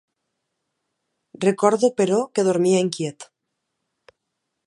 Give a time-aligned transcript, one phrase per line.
[1.47, 3.29] Recordo, però, que dormia inquiet